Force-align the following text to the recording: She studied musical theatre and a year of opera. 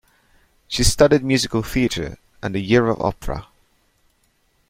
She 0.67 0.83
studied 0.83 1.23
musical 1.23 1.61
theatre 1.61 2.17
and 2.41 2.55
a 2.55 2.59
year 2.59 2.87
of 2.87 2.99
opera. 3.01 3.45